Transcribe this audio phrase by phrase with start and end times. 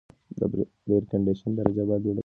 [0.39, 0.41] د
[0.87, 2.19] اېرکنډیشن درجه باید لوړه کړل شي.